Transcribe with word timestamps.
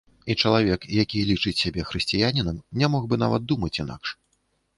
І 0.33 0.35
чалавек, 0.43 0.87
які 0.99 1.19
лічыць 1.31 1.53
сябе 1.63 1.85
хрысціянінам, 1.89 2.57
не 2.83 2.91
мог 2.95 3.07
бы 3.13 3.21
нават 3.27 3.47
думаць 3.53 3.75
інакш. 3.85 4.17